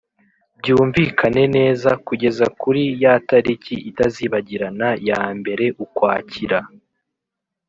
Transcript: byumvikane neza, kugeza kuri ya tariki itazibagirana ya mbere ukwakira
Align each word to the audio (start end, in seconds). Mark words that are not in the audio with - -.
byumvikane 0.59 1.43
neza, 1.57 1.89
kugeza 2.07 2.45
kuri 2.61 2.81
ya 3.03 3.13
tariki 3.29 3.75
itazibagirana 3.89 4.87
ya 5.07 5.21
mbere 5.39 5.65
ukwakira 5.83 6.59